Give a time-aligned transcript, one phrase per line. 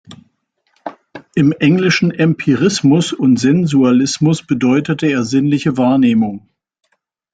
[1.35, 6.49] Im englischen Empirismus und Sensualismus bedeutete er sinnliche Wahrnehmung.